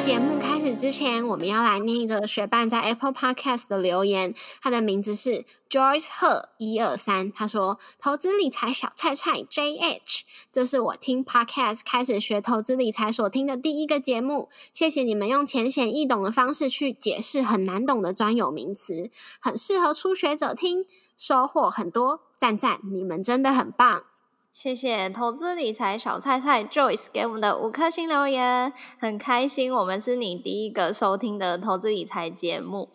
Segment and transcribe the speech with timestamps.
[0.00, 4.34] 节目开始之前，我们要来念一则学伴在 Apple Podcast 的留言。
[4.62, 7.30] 他的名字是 Joyce 贺一二三。
[7.30, 10.20] 他说：“投资理财小菜菜 JH，
[10.50, 14.48] 这是我听 Podcast 开始学投资理财所听的第一个节目。
[14.72, 20.86] 谢谢你们用浅显易懂的方式去解释很难懂的专有名词，很适合初学者听，
[21.16, 22.22] 收获很多。
[22.38, 24.04] 赞赞，你们真的很棒。”
[24.52, 32.90] 谢谢投资理财小菜菜 Joyce 给我们的五颗星留言，很开心我们是你第一个收听的投资理财节目。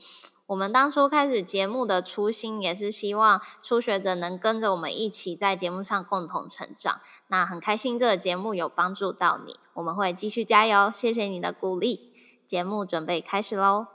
[0.48, 7.00] 我们当初开始节目的初心也是希望初学者能跟着我们一起在节目上共同成长。
[7.30, 12.12] 那很开心这个节目有帮助到你，我们会继续加油，谢谢你的鼓励。
[12.46, 13.95] 节目准备开始喽！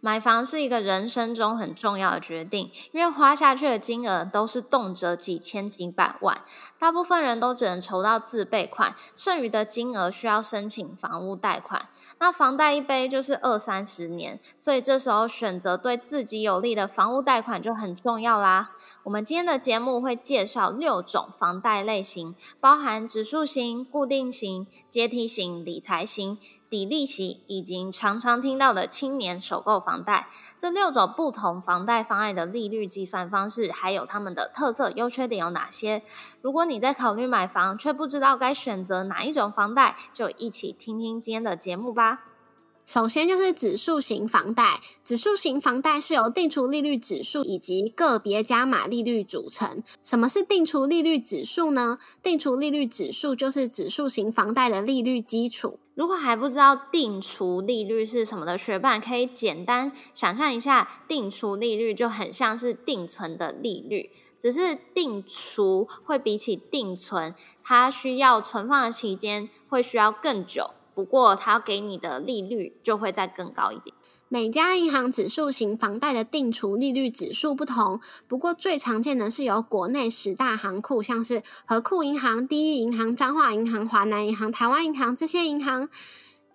[0.00, 6.42] 买房是一个人生中很重要的决定，因为花下去的金额都是动辄几千几百万，
[6.78, 11.88] 大部分人都只能筹到自备款，剩余的金额需要申请房屋贷款。
[12.18, 18.72] 那房贷一背就是二三十年，所以这时候选择对自己有利的房屋贷款就很重要啦。
[19.02, 26.38] 我们今天的节目会介绍六种房贷类型，包含指数型、固定型、阶梯型、理财型。
[26.68, 30.28] 抵利息以及常常听到的青年首购房贷，
[30.58, 36.02] 这六种不同房贷方案的利率计算方式，还有他们的特色优缺点有哪些？
[36.42, 42.35] 如果你在考虑买房却不知道该选择哪一种房贷，就一起听听今天的节目吧。
[42.86, 49.82] 首先就是指数型房贷，指数型房贷是由定除利率指数以及个别加码利率组成。
[50.04, 51.98] 什么是定除利率指数呢？
[52.22, 55.80] 定除利率指数就是指数型房贷的利率基础。
[55.96, 70.70] 如果还不知道定除利率是什么的学伴，可以简单想象一下，定除利率就很像是定存的利率，只是定储会比起定存，它需要存放的期间会需要更久。
[70.96, 73.94] 不过，它给你的利率就会再更高一点。
[74.30, 85.90] 每家银行指数型房贷的定储利率指数不同，不过最常见的是由国内十大行库，像是和库银行、第一银行、彰化银行、华南银行、台湾银行这些银行。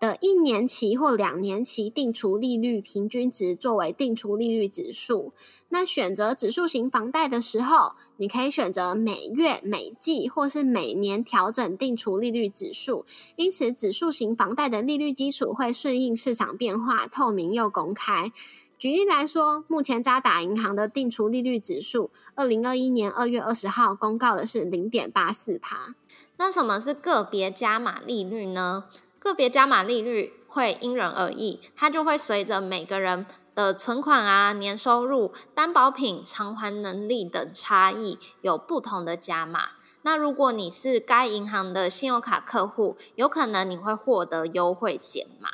[0.01, 5.31] 的一年期或两年期定储利率平均值作为定储利率指数。
[5.69, 13.05] 那选择指数型房贷的时候，你可以选择每月、每季或是每年调整定储利率指数。
[13.35, 18.33] 因此，指数型房贷的利率基础会顺应市场变化，透明又公开。
[18.79, 25.93] 举例来说，目前渣打银行的定储利率指数，二零二一年二月二十号公告的是零点八四帕。
[26.37, 28.85] 那什么是个别加码利率呢？
[29.21, 39.69] 个别加码利率会因人而异，它就会随着每个人的存款啊、年收入、担保品偿还能力等差异有不同的加码。
[40.01, 45.49] 那如果你是该银行的信用卡客户，有可能你会获得优惠减码。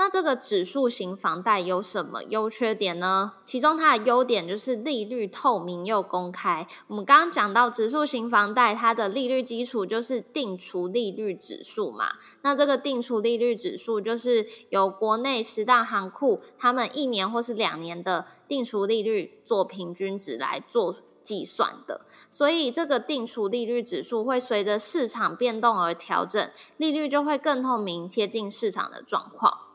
[0.00, 3.34] 那这个指数型房贷有什么优缺点呢？
[3.44, 6.66] 其中它的优点就是利率透明又公开。
[6.86, 12.08] 我们刚刚讲到指数型房贷，它的利率基础就是定储利率指数嘛。
[12.40, 22.06] 那这个定储利率指数就是由国内十大行库他们一年或是两年的定储利率做平均值来做计算的。
[22.30, 29.66] 所以这个定储利率指数会随着市场变动而调整，利率就会更透明，贴近市场的状况。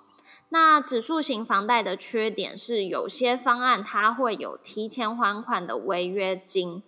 [0.57, 6.81] 那指数型房贷的缺点是，有些方案它会有提前还款的违约金，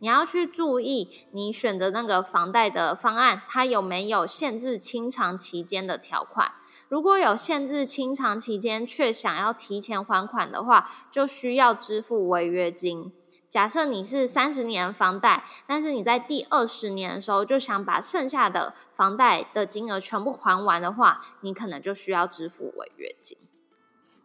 [0.00, 6.50] 你要去注意你选的那个房贷的方案，它有没有限制清偿期间的条款。
[6.88, 13.12] 如果有限制清偿期间，却想要提前还款的话，就需要支付违约金。
[13.52, 23.36] 假设你是三十年房贷，但是你在第二十年的时候就想把剩下的房贷的金额全部还完的话，你可能就需要支付违约金。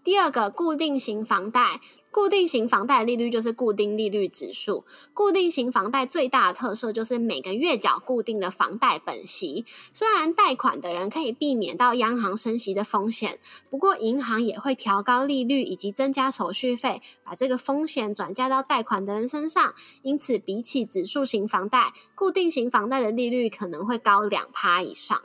[0.08, 1.82] 第二个固定型房贷。
[2.10, 4.86] 固定型房贷利率就是固定利率指数。
[5.14, 9.66] 固定型房贷最大的特色就是每个月缴固定的房贷本息。
[9.92, 13.38] 虽然贷款的人可以避免到央行升息的风险，
[13.70, 19.76] 不过银行也会调高利率以及增加手续费，把这个风险转嫁到贷款的人身上。
[20.04, 25.22] 因此，比起指数型房贷，固定型房贷的利率可能会高两趴以上。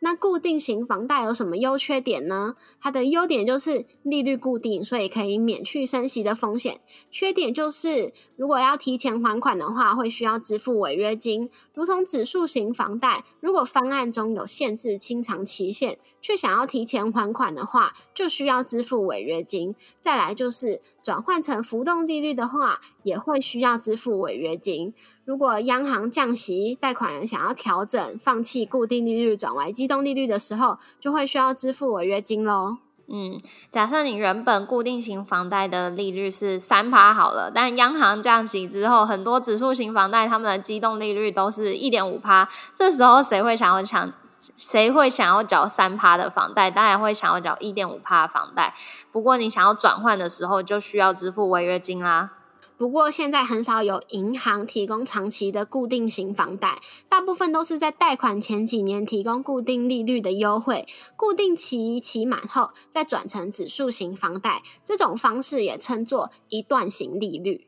[0.00, 2.56] 那固定型房贷有什么优缺点呢？
[2.80, 6.80] 它的优点就是利率固定，所以可以免去升息的风险。
[7.10, 11.50] 缺点就是如果要提前还款的话，会需要支付违约金。
[11.74, 19.74] 如同指数型房贷，如果方案中有限制清偿期限，却想要提前还款的话，就需要支付违约金。
[20.00, 24.94] 再来就是转换成浮动利率的话，也会需要支付违约金。
[25.30, 32.78] 如果央行降息，贷款人想要调整，放弃固定利率转为机动利率的时候，就会需要支付违约金喽。
[33.06, 33.40] 嗯，
[33.70, 44.12] 假设你原本固定型房贷的利率是三趴好了，但央行降息之后，很多指数型房贷他们的机动利率都是一点五趴，这时候谁会想要抢？
[44.56, 46.68] 谁会想要缴三趴的房贷？
[46.68, 48.74] 当然会想要缴一点五趴的房贷。
[49.12, 52.32] 不过你想要转换的时候，就需要支付违约金啦。
[52.80, 56.80] 不过现在很少有银行提供长期的固定型房贷，
[57.10, 67.66] 大部分都是在贷款前几年提供固定利率的优惠，固定期期满后再转成指数型房贷，这种方式也称作一段型利率。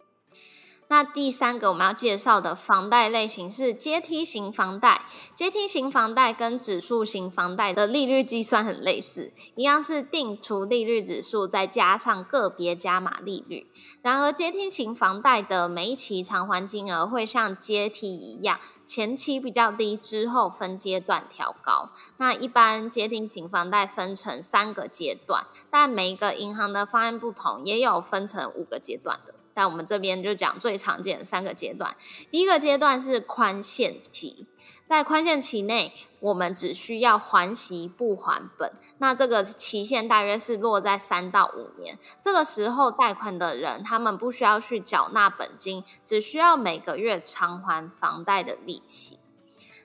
[0.92, 5.06] 那第三个我们要介绍的房贷类型是阶梯型房贷。
[5.34, 13.66] 阶梯型房贷跟指数型房贷的利率计算很类似，一样是定除利率指数，再加上个别加码利率。
[14.02, 21.88] 然而，阶梯型房贷的每一期偿还金额会像阶梯一样，前期比较低，之后分阶段调高。
[22.18, 29.31] 那一般阶梯型房贷分成三个阶段，但每一个银行的方案不同，也有分成五个阶段的。
[29.54, 31.96] 但我们这边就讲最常见的三个阶段。
[32.30, 34.46] 第一个阶段是宽限期，
[34.88, 38.72] 在宽限期内，我们只需要还息不还本。
[38.98, 41.98] 那这个期限大约是落在三到五年。
[42.22, 49.18] 这个时候，贷款的人他们不需要去缴纳本金，只需要每个月偿还房贷的利息。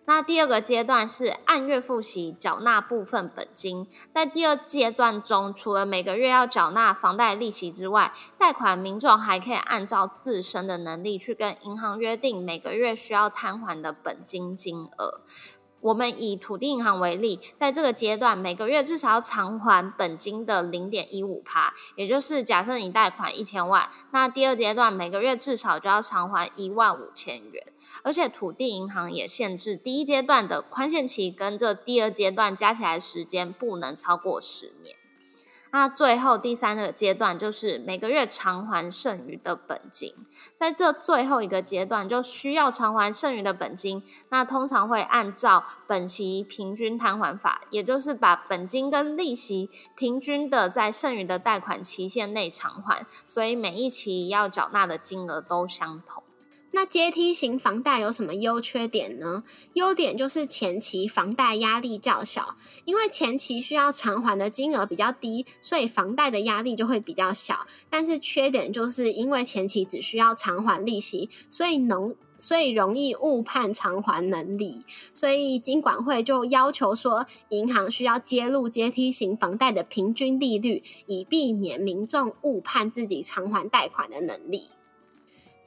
[0.10, 15.20] 那第二个阶段是按月付息缴纳部分本金，在第二阶段中，除了每个月要缴纳房贷利息之外，贷款民众还可以按照自身的能力去跟银行约定每个月需要摊还的本金金额。
[15.82, 27.64] 我们以土地银行为例，在这个阶段，每个月至少要偿还本金的零点一五趴，也就是假设你贷款一千万，那第二阶段每个月至少就要偿还一万五千元。
[28.04, 34.96] 而且土地银行也限制第一阶段的宽限期跟这第二阶段加起来时间不能超过十年。
[35.70, 40.16] 那最后第三个阶段就是每个月偿还剩余的本金，
[40.56, 44.02] 在这最后一个阶段就需要偿还剩余的本金。
[44.30, 56.24] 那通常会按照本期平均摊还法，也就是把本金跟利息平均的在剩余的贷款期限内偿还，所以每一期要缴纳的金额都相同。
[56.72, 59.44] 那阶梯型房贷有什么优缺点呢？
[59.74, 62.56] 优点就是前期房贷压力较小，
[62.86, 67.66] 因为前期需要偿还的金额比较低，所以房贷的压力就会比较小。
[67.90, 74.84] 但是缺点就是因为前期只需要偿还利息，所以能所以容易误判偿还能力。
[75.16, 84.70] 所以金管会就要求说，银行需要揭露阶梯型房贷的平均利率，以避免民众误判自己偿还贷款的能力。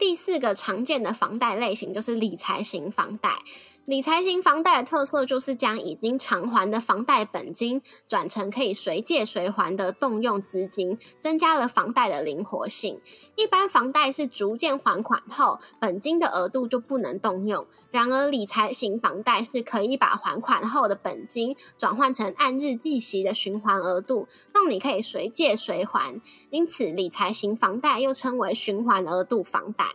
[0.00, 3.38] 第四个常见的房贷类型就是理财型房贷。
[3.86, 13.00] 理财型房贷的特色就是将已经偿还的房贷本金转成可以随借随还的动用资金，增加了房贷的灵活性。
[13.34, 17.66] 一般房贷是逐渐还款后，本金的额度就不能动用。
[17.90, 26.20] 然而理财型房贷是可以把还款后的本金转换成按日计息的循环额度，让你可以随借随还。
[26.50, 29.86] 因此，理财型房贷又称为循环额度房贷。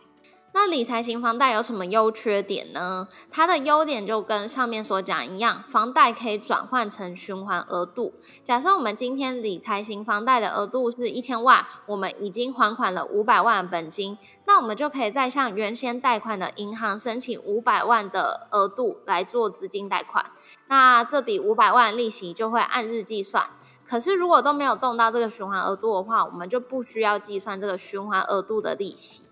[0.58, 3.08] 那理财型房贷有什么优缺点呢？
[3.30, 8.14] 它的优点就跟上面所讲一样，房贷可以转换成循环额度。
[8.42, 20.24] 假设我们今天理财型房贷的额度是一千万，我们已经还款了五百万本金，那我们就可以再向原先贷款的银行申请五百万的额度来做资金贷款。
[20.68, 23.44] 那这笔五百万利息就会按日计算。
[23.86, 29.25] 可是如果都没有动到这个循环额度的话，我们就不需要计算这个循环额度的利息。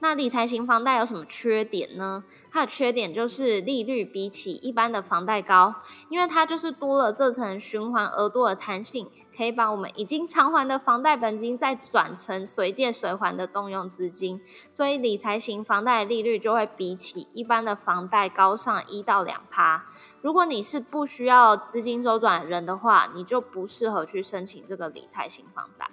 [0.00, 2.24] 那理财型房贷有什么缺点呢？
[2.50, 5.76] 它的缺点就是利率比起一般的房贷高，
[6.10, 14.40] 因为它就是多了这层循环额度的弹性，可以把我们已经偿还的房贷本金再转成随借随还的动用资金，
[14.72, 19.86] 所以理财型房贷利率就会比起一般的房贷高上一到两趴。
[20.20, 25.90] 如果你是不需要资金周转的人的话，你就不适合去申请这个理财型房贷。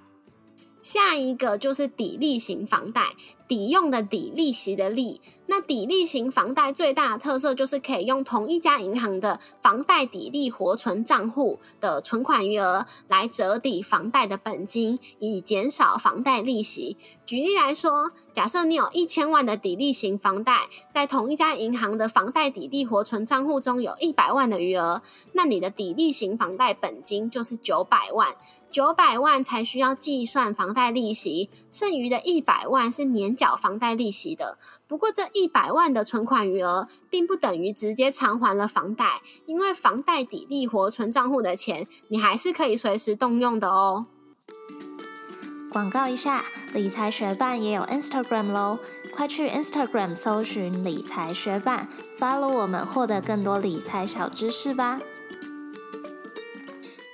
[0.82, 3.12] 下一个就是抵利型房贷。
[3.54, 5.22] 抵用的抵，利息的利。
[5.46, 16.98] 那抵利型房贷最大的特色就是可以用同一家银行的房贷抵利活存账户的存款余额来折抵房贷的本金，以减少房贷利息。
[17.28, 28.36] 举例来说，假设你有一千万的抵利型房贷，在同一家银行的房贷抵利活存账户中有一百万的余额，那你的抵利型房贷本金就是九百万。
[28.72, 34.58] 九百万才需要计算房贷利息，剩余的一百万是免缴缴房贷利息的。
[34.88, 44.06] 不过，这一百万的存款余额并不等于直接偿还了房贷，因为房贷抵利活存账户的钱，你还是可以随时动用的哦。
[45.70, 48.80] 广告一下，理财学办也有 Instagram 喽，
[49.14, 55.02] 快去 Instagram 搜寻理财学办，follow 我们，获得更多理财小知识吧。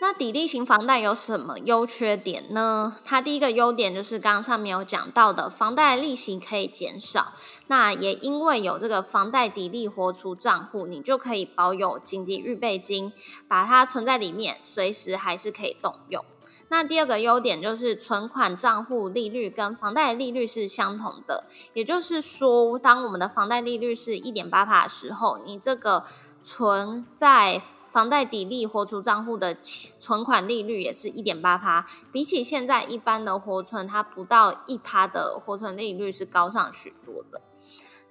[0.10, 2.96] 那抵利型房贷有什么优缺点呢？
[3.06, 7.34] 它第一个优点就是刚刚上面有讲到的，房贷利息可以减少。
[7.68, 13.14] 那也因为有这个房贷抵利活储账户，你就可以保有紧急预备金，
[13.48, 16.26] 把它存在里面，随时还是可以动用。
[16.70, 26.04] 那第二个优点就是存款账户利率跟房贷利率是相同的，也就是说，当我们的房贷利率是一点八帕的时候，你这个
[26.42, 27.62] 存在。
[27.90, 37.42] 房贷抵利活储账户的存款利率也是一点八趴，比起现在一般的活存，它不到一趴的活存利率是高上许多的。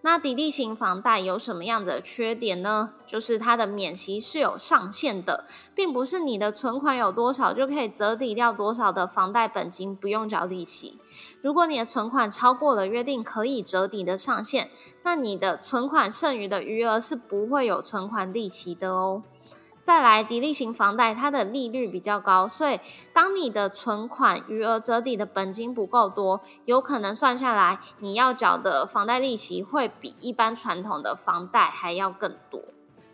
[0.00, 2.94] 那抵利型房贷有什么样的缺点呢？
[3.04, 5.44] 就是它的免息是有上限的，
[5.74, 10.98] 并不是你的存款有多少就可以折抵掉多少的房贷本金，不用缴利息。
[11.42, 14.70] 如果你的存款超过了约定可以折抵的上限，
[15.02, 19.24] 那你的存款剩余的余额是不会有存款利息的哦。
[19.88, 22.78] 再来，抵利型房贷它的利率比较高，所以
[23.14, 32.60] 当你的存款余额折抵的本金不够多，有可能算下来你要缴的房贷利息会比一般传统的房贷还要更多。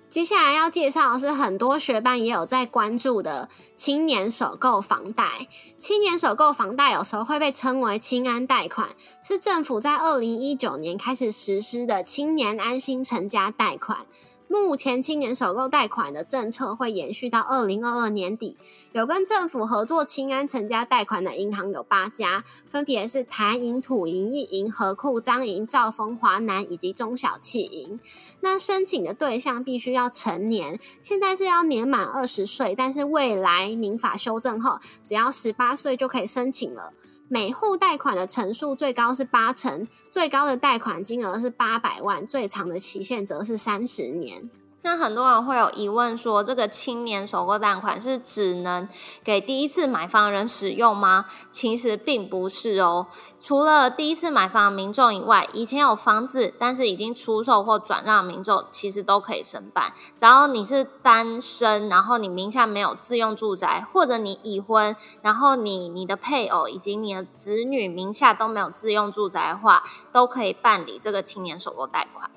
[0.08, 5.46] 接下来要介绍的是很多学班也有在关注的青年首购房贷。
[5.78, 8.88] 青年首购房贷有时候会被称为青安贷款，
[9.22, 14.06] 是政府在二零一九年开始实施的青年安心成家贷款。
[14.46, 18.58] 目前青年首购贷款的政策会延续到二零二二年底。
[18.92, 27.98] 有跟政府合作青安成家贷款的银行有八家，分别是台银、土银、一银、和库、彰银、兆丰、华南以及中小企银。
[28.40, 36.92] 那申请的对象必须要成年，现在是要年满二十岁，但是未来民法修正后，只要十八岁就可以申请了。
[37.28, 44.50] 每户贷款的层数最高是八成，最高的贷款金额是八百万，最长的期限则是三十年。
[44.82, 48.86] 那很多人会有疑问，说这个青年首购贷款是只能
[49.24, 51.24] 给第一次买房人使用吗？
[51.50, 53.06] 其实并不是哦。
[53.46, 59.92] 除了第一次买房的民众以外，以前有房子但是已经出售或转让的民众，其实都可以申办。
[60.16, 72.30] 只要你是单身，然后你名下没有自用住宅，或者你已婚，然后你你的配偶以及你的子女名下都没有自用住宅的话，都可以办理这个青年首购贷款。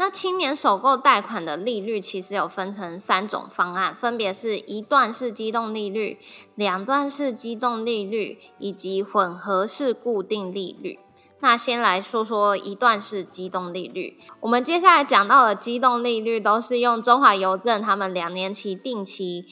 [0.00, 6.18] 那青年首购贷款的利率其实有分成三种方案，分别是一段式机动利率、
[6.54, 10.98] 两段式机动利率以及混合式固定利率。
[11.40, 19.44] 那先来说说一段式机动利率，我们接下来讲到的机动利率都是用中华邮政他们两年期定期，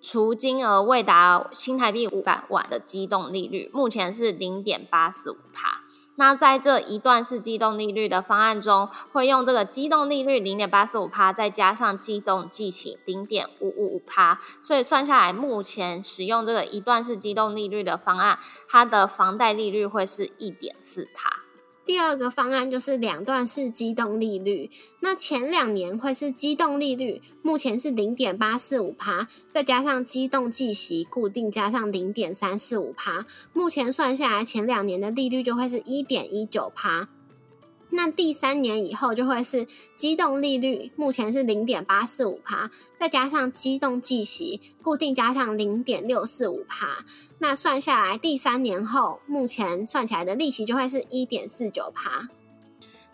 [0.00, 5.84] 除金额未达新台币五百万的机动利率，目前是零点八四五帕。
[6.16, 18.38] 那在这一段式机动利率的方案中，会用这个机动利率零点八四五帕，再加上机动计息零点五五五帕，所以算下来，目前使用这个一段式机动利率的方案，
[18.68, 21.41] 它的房贷利率会是一点四帕。
[21.84, 24.70] 第二个方案就是两段式机动利率，
[25.00, 37.08] 那前两年会是机动利率，目前是零点八四五趴，再加上机动计息固定加上零点三四五趴，目前算下来前两年的利率就会是一点一九趴。
[37.94, 47.04] 那第三年以后就会是机动利率，目前是零点八四五帕，再加上机动计息固定加上零点六四五帕，
[47.38, 52.28] 那算下来第三年后，目前算起来的利息就会是一点四九帕。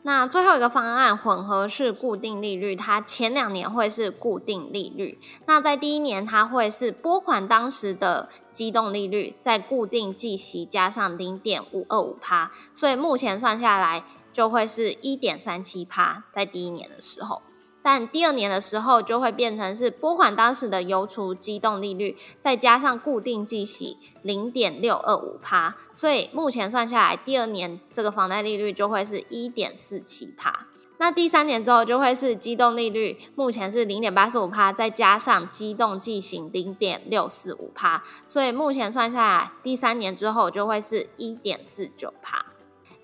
[0.03, 14.05] 那最后一个方案混合式固定利率，它前两年会是固定利率，那在第一年它会是拨款当时的机动利率，再固定计息加上零点五二五帕，所以目前算下来。
[14.39, 17.43] 就会是一点三七趴，在第一年的时候。
[17.83, 30.69] 但第二年的时候就会变成是拨款当时的邮储机动利率，再加上固定计息零点六二五趴，所以目前算下来，第二年这个房贷利率就会是一点四七趴。
[30.99, 42.48] 那第三年之后就会是机动利率，目前是零点八四五趴，再加上机动计行零点六四五趴，所以目前算下来，第三年之后就会是一点四九趴。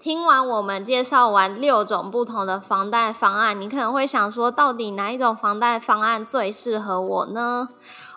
[0.04, 7.70] 听完我们介绍完六种不同的房贷方案，你可能会想说，到底哪一种房贷方案最适合我呢？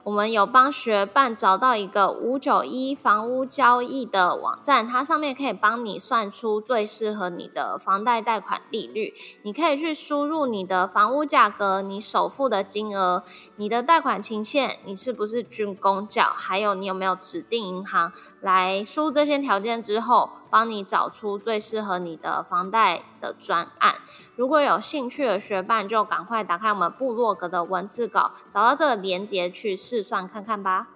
[0.07, 9.13] 我们有帮学办找到一个五九一房屋交易的网站，它上面可以帮你算出最适合你的房贷贷款利率。
[9.43, 13.21] 你可以去输入你的房屋价格、你首付的金额、
[13.57, 23.95] 你的贷款期限、你是不是军工教，还有你有没有指定银行，来输入这些条件之后，帮你找出最适合你的房贷的专案。
[24.37, 30.89] 如果有兴趣的学伴，就赶快打开我们部落格的文字稿，找到这个链接去试算看看吧。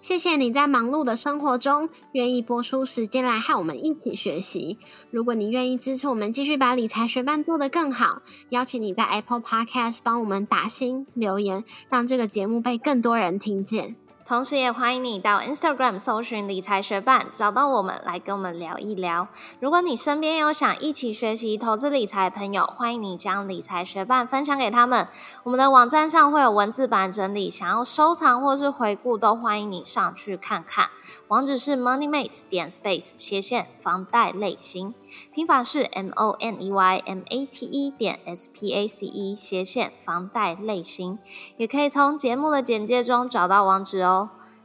[0.00, 4.78] 谢谢你在忙碌的生活中愿意播出时间来和我们一起学习。
[5.10, 13.94] 如果你愿意支持我们继续把理财学伴做得更好，邀请你在 Apple Podcast 帮我们打星留言，让这个节目被更多人听见。
[14.30, 19.26] 同时，也欢迎你到 Instagram 搜寻理财学伴，找到我们来跟我们聊一聊。
[19.58, 25.08] 如果你身边有想一起学习投资理财的朋友，欢迎你将理财学伴分享给他们。
[25.42, 30.90] 我们的网站上会有文字版整理，想要收藏或是回顾，都欢迎你上去看看。
[31.26, 34.94] 网址是 moneymate 点 space 斜线房贷类型，
[35.34, 39.34] 拼法是 m o n e y m a t e 点 s p a c e
[39.34, 41.18] 斜线房贷类型，
[41.56, 44.19] 也可以从节目的简介中找到网址哦。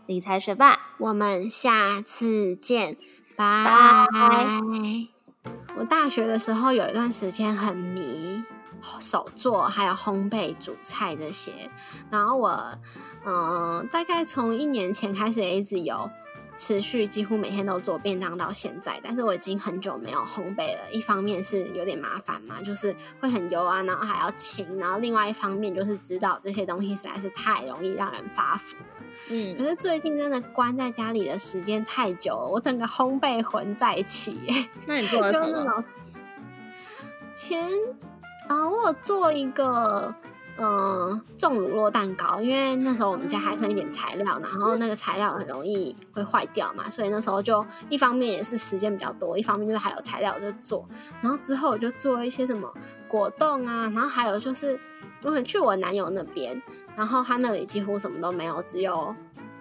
[0.07, 2.95] 理财学霸，我们下次见，
[3.35, 4.05] 拜。
[5.77, 8.43] 我大学的时候有一段时间很迷
[8.99, 11.71] 手作，还有烘焙、煮菜这些。
[12.11, 12.77] 然后我，
[13.25, 16.09] 嗯，大概从一年前开始一直有。
[16.55, 20.89] 持续几乎每天都做便当到现在，但是我已经很久没有烘焙了。
[20.91, 29.03] 一方面是有点麻烦嘛，就是会很油啊，然后还要清；然后另外一方面就是知道这些东西实在是太容易让人发福了。
[29.31, 34.39] 嗯，可是最近真的关在家里的时间太久了，我整个烘焙魂在一起。
[34.87, 35.83] 那你做了 什么？
[37.33, 37.69] 前
[38.47, 40.15] 啊，我有做一个。
[40.57, 50.87] 嗯，重乳酪蛋糕，因为那时候我们家还剩一点材料，然后那个材料很容易会坏掉嘛，所以那时候就一方面也是时间比较多，一方面就是还有材料就做。
[51.21, 52.73] 然后之后我就做一些什么
[53.07, 54.79] 果冻啊，然后还有就是
[55.23, 56.61] 我去我男友那边，
[56.95, 59.13] 然后他那里几乎什么都没有，只有。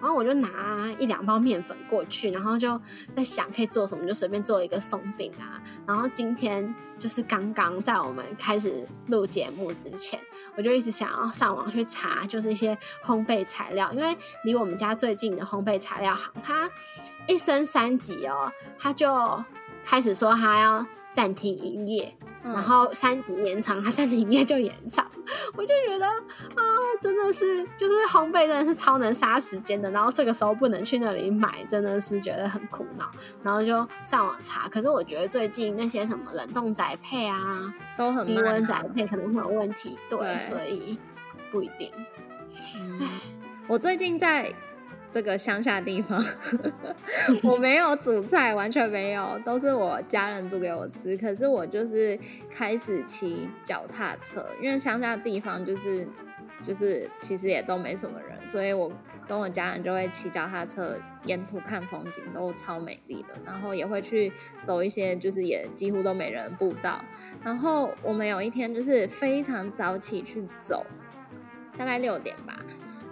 [0.05, 2.79] 然后我就拿一两包面粉过去，然后就
[3.11, 5.59] 在想可以做什么，就随便做一个松饼啊。
[5.87, 10.19] 然后今天就是刚刚在我们开始录节目之前，
[10.55, 16.69] 我就一直想要上网去查，就是一些烘焙材料，因为离我们家最近的烘焙材料行，它
[17.27, 19.11] 一升三级哦，它就
[19.85, 22.15] 开始说他要暂停营业。
[22.43, 25.03] 然后三级延长，他暂停营业就延长，
[25.57, 26.61] 我就觉得啊，
[27.01, 29.89] 真的是就是烘焙真的是超能杀时间的。
[29.89, 33.09] 然后这个时候不能去那里买，真的是觉得很苦恼。
[33.41, 40.99] 然后就上网查，可是我觉得最近那些什么冷冻宅配啊，都很低温宅配可能会有问题，对，所以
[41.49, 41.91] 不一定。
[43.67, 44.53] 我最近在。
[45.15, 46.21] 这个乡下地方，
[47.41, 51.15] 我没有煮菜，完全没有，都是我家人煮给我吃。
[51.15, 56.05] 可是我就是开始骑脚踏车，因为乡下地方就是
[56.61, 58.91] 就是其实也都没什么人，所以我
[59.25, 63.35] 跟我家人就会骑脚踏车沿途看风景，都超美丽的。
[63.45, 66.99] 然后也会去走一些就是也几乎都没人步道。
[67.41, 70.85] 然后我们有一天就是非常早起去走，
[71.77, 72.59] 大概六点吧，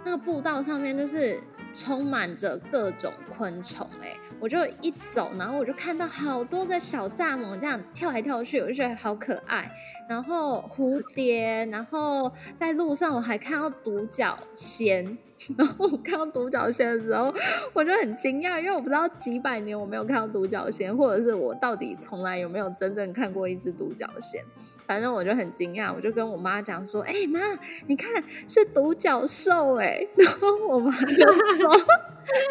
[0.04, 1.40] 那个步道上面就是。
[1.76, 9.68] 充满着各种昆虫，哎，我就一走，然后我就看到好多个小蚱蜢这样跳来跳去，我就觉得好可爱。
[10.08, 15.18] 然后蝴蝶，然后在路上我还看到独角仙，
[15.58, 17.34] 然后我看到独角仙的时候，
[17.72, 24.44] 我就很惊讶，因为我不知道几百年我没有看到独角仙，或者是我到底从来有没有真正看过一只独角仙。
[24.86, 27.40] 反正我就很惊讶，我就跟我妈讲说：“哎妈，
[27.86, 31.70] 你看是独角兽哎。”然后我妈就说：“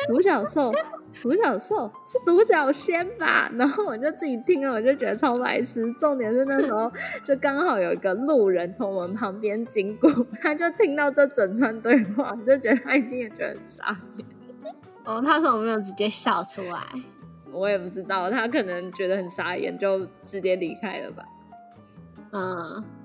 [0.08, 0.74] 独角兽，
[1.22, 5.94] 独角兽是独角仙吧？”然后我就自己听了，我就觉得超白痴。
[5.94, 6.92] 重点是那时候
[7.24, 10.10] 就刚好有一个路人从我们旁边经过，
[10.42, 14.26] 他就听到这整串对话，就觉得他一定也觉得很傻眼。
[15.06, 16.82] 哦，他说我没有直接笑出来？
[17.52, 21.24] 我也不知道，他可能觉得很傻眼，就直接离开了吧。
[22.34, 23.03] 嗯。